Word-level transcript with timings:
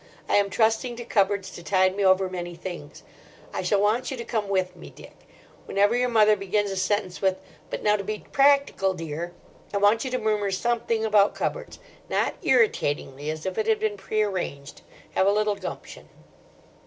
I 0.27 0.37
am 0.37 0.49
trusting 0.49 0.95
to 0.95 1.05
cupboards 1.05 1.51
to 1.51 1.61
tide 1.61 1.95
me 1.95 2.03
over 2.03 2.27
many 2.27 2.55
things. 2.55 3.03
I 3.53 3.61
shall 3.61 3.79
want 3.79 4.09
you 4.09 4.17
to 4.17 4.23
come 4.25 4.49
with 4.49 4.75
me, 4.75 4.89
Dick. 4.89 5.15
Whenever 5.65 5.95
your 5.95 6.09
mother 6.09 6.35
begins 6.35 6.71
a 6.71 6.75
sentence 6.75 7.21
with: 7.21 7.37
'But 7.69 7.83
now 7.83 7.97
to 7.97 8.03
be 8.03 8.25
practical, 8.31 8.95
dear,' 8.95 9.31
I 9.71 9.77
want 9.77 10.03
you 10.03 10.09
to 10.09 10.17
murmur 10.17 10.49
something 10.49 11.05
about 11.05 11.35
cupboards—not 11.35 12.33
irritatingly 12.41 13.29
as 13.29 13.45
if 13.45 13.59
it 13.59 13.67
had 13.67 13.79
been 13.79 13.95
prearranged: 13.95 14.81
have 15.11 15.27
a 15.27 15.31
little 15.31 15.53
gumption." 15.53 16.09